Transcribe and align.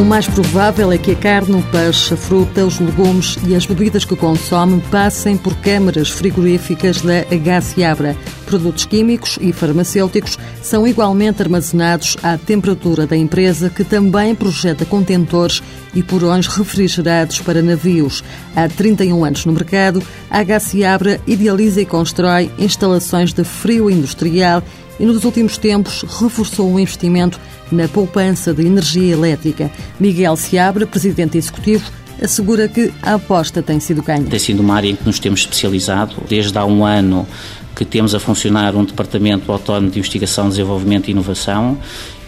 O 0.00 0.02
mais 0.02 0.26
provável 0.26 0.90
é 0.90 0.96
que 0.96 1.10
a 1.10 1.14
carne, 1.14 1.54
o 1.54 1.62
peixe, 1.64 2.14
a 2.14 2.16
fruta, 2.16 2.64
os 2.64 2.80
legumes 2.80 3.36
e 3.46 3.54
as 3.54 3.66
bebidas 3.66 4.02
que 4.02 4.16
consome 4.16 4.80
passem 4.90 5.36
por 5.36 5.54
câmaras 5.56 6.08
frigoríficas 6.08 7.02
da 7.02 7.18
Agaciabra. 7.30 8.16
Produtos 8.46 8.86
químicos 8.86 9.38
e 9.42 9.52
farmacêuticos 9.52 10.38
são 10.62 10.88
igualmente 10.88 11.42
armazenados 11.42 12.16
à 12.22 12.38
temperatura 12.38 13.06
da 13.06 13.14
empresa, 13.14 13.68
que 13.68 13.84
também 13.84 14.34
projeta 14.34 14.86
contentores 14.86 15.62
e 15.94 16.02
porões 16.02 16.46
refrigerados 16.46 17.38
para 17.38 17.60
navios. 17.60 18.24
Há 18.56 18.68
31 18.70 19.22
anos 19.22 19.44
no 19.44 19.52
mercado, 19.52 20.02
a 20.30 20.38
Agaciabra 20.38 21.20
idealiza 21.26 21.82
e 21.82 21.84
constrói 21.84 22.50
instalações 22.58 23.34
de 23.34 23.44
frio 23.44 23.90
industrial 23.90 24.62
e 25.00 25.06
nos 25.06 25.24
últimos 25.24 25.56
tempos 25.56 26.02
reforçou 26.20 26.72
o 26.72 26.78
investimento 26.78 27.40
na 27.72 27.88
poupança 27.88 28.52
de 28.52 28.66
energia 28.66 29.14
elétrica. 29.14 29.70
Miguel 29.98 30.36
Seabra, 30.36 30.86
presidente 30.86 31.38
executivo, 31.38 31.90
assegura 32.22 32.68
que 32.68 32.92
a 33.02 33.14
aposta 33.14 33.62
tem 33.62 33.80
sido 33.80 34.02
ganha. 34.02 34.24
Tem 34.24 34.38
sido 34.38 34.60
uma 34.60 34.74
área 34.74 34.90
em 34.90 34.96
que 34.96 35.06
nos 35.06 35.18
temos 35.18 35.40
especializado. 35.40 36.16
Desde 36.28 36.56
há 36.58 36.64
um 36.64 36.84
ano 36.84 37.26
que 37.80 37.84
temos 37.86 38.14
a 38.14 38.20
funcionar 38.20 38.76
um 38.76 38.84
departamento 38.84 39.50
autónomo 39.50 39.90
de 39.90 39.98
investigação, 39.98 40.50
desenvolvimento 40.50 41.08
e 41.08 41.12
inovação 41.12 41.78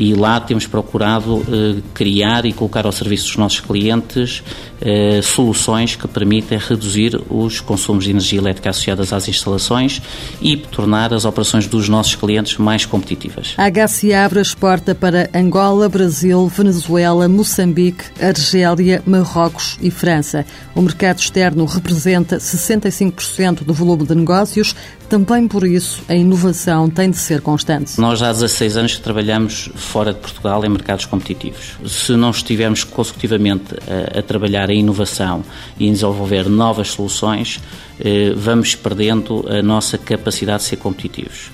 e 0.00 0.14
lá 0.14 0.40
temos 0.40 0.66
procurado 0.66 1.44
eh, 1.46 1.82
criar 1.92 2.46
e 2.46 2.52
colocar 2.52 2.86
ao 2.86 2.92
serviço 2.92 3.26
dos 3.26 3.36
nossos 3.36 3.60
clientes 3.60 4.44
eh, 4.80 5.20
soluções 5.22 5.94
que 5.94 6.08
permitem 6.08 6.56
reduzir 6.56 7.20
os 7.28 7.60
consumos 7.60 8.04
de 8.04 8.10
energia 8.10 8.38
elétrica 8.38 8.70
associadas 8.70 9.12
às 9.12 9.28
instalações 9.28 10.00
e 10.40 10.56
tornar 10.56 11.12
as 11.12 11.26
operações 11.26 11.66
dos 11.66 11.86
nossos 11.88 12.14
clientes 12.14 12.56
mais 12.56 12.86
competitivas. 12.86 13.54
A 13.58 13.68
HCABRA 13.68 14.40
exporta 14.40 14.94
para 14.94 15.28
Angola, 15.34 15.86
Brasil, 15.86 16.46
Venezuela, 16.46 17.28
Moçambique, 17.28 18.04
Argélia, 18.22 19.02
Marrocos 19.04 19.76
e 19.82 19.90
França. 19.90 20.46
O 20.74 20.80
mercado 20.80 21.18
externo 21.18 21.66
representa 21.66 22.38
65% 22.38 23.64
do 23.64 23.74
volume 23.74 24.06
de 24.06 24.14
negócios, 24.14 24.74
também 25.10 25.48
por 25.48 25.66
isso 25.66 26.02
a 26.08 26.14
inovação 26.14 26.88
tem 26.88 27.10
de 27.10 27.16
ser 27.16 27.40
constante. 27.40 28.00
Nós 28.00 28.22
há 28.22 28.30
16 28.30 28.76
anos 28.76 28.94
que 28.94 29.02
trabalhamos 29.02 29.68
fora 29.74 30.12
de 30.12 30.20
Portugal 30.20 30.64
em 30.64 30.68
mercados 30.68 31.04
competitivos. 31.04 31.72
Se 31.84 32.12
não 32.12 32.30
estivermos 32.30 32.84
consecutivamente 32.84 33.74
a, 34.14 34.20
a 34.20 34.22
trabalhar 34.22 34.70
em 34.70 34.78
inovação 34.78 35.42
e 35.76 35.88
em 35.88 35.92
desenvolver 35.92 36.48
novas 36.48 36.92
soluções, 36.92 37.58
eh, 37.98 38.32
vamos 38.36 38.76
perdendo 38.76 39.44
a 39.48 39.60
nossa 39.60 39.98
capacidade 39.98 40.62
de 40.62 40.68
ser 40.68 40.76
competitivos 40.76 41.50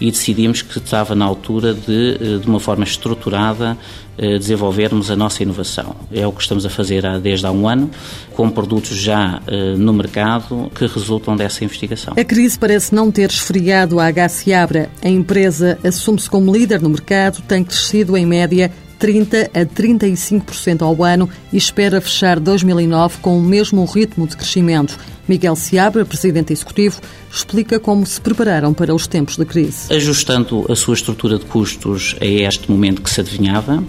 e 0.00 0.10
decidimos 0.10 0.62
que 0.62 0.78
estava 0.78 1.14
na 1.14 1.24
altura 1.24 1.74
de, 1.74 2.16
eh, 2.20 2.38
de 2.38 2.46
uma 2.46 2.58
forma 2.58 2.84
estruturada, 2.84 3.76
eh, 4.16 4.38
desenvolvermos 4.38 5.10
a 5.10 5.16
nossa 5.16 5.42
inovação. 5.42 5.94
É 6.12 6.26
o 6.26 6.32
que 6.32 6.42
estamos 6.42 6.64
a 6.64 6.70
fazer 6.70 7.02
desde 7.20 7.46
há 7.46 7.50
um 7.50 7.68
ano, 7.68 7.90
com 8.34 8.48
produtos 8.50 8.96
já 8.96 9.40
eh, 9.46 9.74
no 9.76 9.92
mercado 9.92 10.70
que 10.74 10.86
resultam 10.86 11.36
dessa 11.36 11.64
investigação. 11.64 12.14
A 12.16 12.24
crise 12.24 12.58
parece 12.58 12.94
não 12.94 13.10
ter 13.10 13.30
esfriado 13.30 14.00
a 14.00 14.10
HCabra. 14.10 14.90
A 15.02 15.08
empresa 15.08 15.78
assume-se 15.84 16.30
como 16.30 16.52
líder 16.52 16.80
no 16.80 16.88
mercado, 16.88 17.42
tem 17.42 17.62
crescido 17.62 18.16
em 18.16 18.24
média 18.24 18.72
30 19.00 19.50
a 19.54 19.64
35% 19.64 20.82
ao 20.82 21.02
ano 21.02 21.28
e 21.50 21.56
espera 21.56 22.00
fechar 22.00 22.38
2009 22.38 23.16
com 23.22 23.38
o 23.38 23.42
mesmo 23.42 23.84
ritmo 23.86 24.28
de 24.28 24.36
crescimento. 24.36 24.96
Miguel 25.26 25.56
Seabra, 25.56 26.04
presidente 26.04 26.52
executivo, 26.52 27.00
explica 27.32 27.80
como 27.80 28.04
se 28.04 28.20
prepararam 28.20 28.74
para 28.74 28.94
os 28.94 29.06
tempos 29.06 29.36
da 29.36 29.44
crise. 29.44 29.92
Ajustando 29.92 30.66
a 30.70 30.76
sua 30.76 30.94
estrutura 30.94 31.38
de 31.38 31.46
custos 31.46 32.14
a 32.20 32.26
este 32.26 32.70
momento 32.70 33.00
que 33.00 33.08
se 33.08 33.20
adivinhava, 33.20 33.82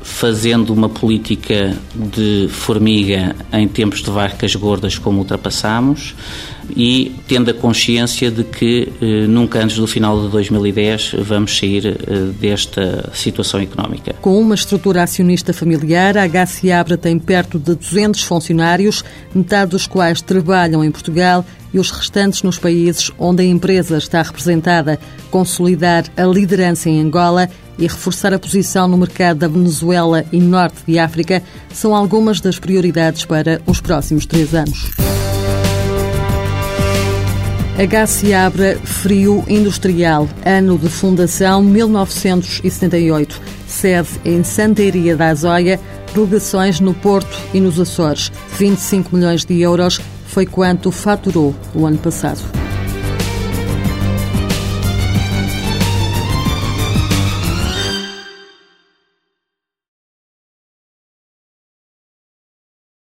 fazendo 0.00 0.72
uma 0.72 0.88
política 0.88 1.76
de 1.94 2.48
formiga 2.48 3.36
em 3.52 3.68
tempos 3.68 4.00
de 4.00 4.10
vacas 4.10 4.54
gordas 4.54 4.96
como 4.96 5.18
ultrapassamos 5.18 6.14
e 6.74 7.12
tendo 7.28 7.50
a 7.50 7.54
consciência 7.54 8.30
de 8.30 8.44
que 8.44 8.85
nunca 9.28 9.62
antes 9.62 9.76
do 9.76 9.86
final 9.86 10.20
de 10.22 10.28
2010 10.28 11.16
vamos 11.18 11.56
sair 11.56 11.86
eh, 11.86 12.14
desta 12.40 13.10
situação 13.12 13.60
económica. 13.60 14.14
Com 14.20 14.38
uma 14.40 14.54
estrutura 14.54 15.02
acionista 15.02 15.52
familiar, 15.52 16.16
a 16.16 16.26
HCABRA 16.26 16.96
tem 16.96 17.18
perto 17.18 17.58
de 17.58 17.74
200 17.74 18.22
funcionários, 18.22 19.04
metade 19.34 19.72
dos 19.72 19.86
quais 19.86 20.20
trabalham 20.20 20.84
em 20.84 20.90
Portugal 20.90 21.44
e 21.72 21.78
os 21.78 21.90
restantes 21.90 22.42
nos 22.42 22.58
países 22.58 23.10
onde 23.18 23.42
a 23.42 23.46
empresa 23.46 23.98
está 23.98 24.22
representada. 24.22 24.98
Consolidar 25.30 26.04
a 26.16 26.24
liderança 26.24 26.88
em 26.88 27.00
Angola 27.00 27.48
e 27.78 27.82
reforçar 27.82 28.32
a 28.32 28.38
posição 28.38 28.88
no 28.88 28.96
mercado 28.96 29.38
da 29.38 29.48
Venezuela 29.48 30.24
e 30.32 30.40
Norte 30.40 30.78
de 30.86 30.98
África 30.98 31.42
são 31.72 31.94
algumas 31.94 32.40
das 32.40 32.58
prioridades 32.58 33.24
para 33.24 33.60
os 33.66 33.80
próximos 33.80 34.24
três 34.24 34.54
anos. 34.54 34.90
Agaciabra 37.78 38.78
Frio 38.78 39.44
Industrial, 39.46 40.26
ano 40.46 40.78
de 40.78 40.88
fundação 40.88 41.62
1978, 41.62 43.38
sede 43.66 44.08
em 44.24 44.42
Santeria 44.42 45.14
da 45.14 45.28
Azóia, 45.28 45.78
delegações 46.14 46.80
no 46.80 46.94
Porto 46.94 47.38
e 47.52 47.60
nos 47.60 47.78
Açores. 47.78 48.32
25 48.58 49.14
milhões 49.14 49.44
de 49.44 49.60
euros 49.60 50.00
foi 50.26 50.46
quanto 50.46 50.90
faturou 50.90 51.54
o 51.74 51.84
ano 51.84 51.98
passado. 51.98 52.65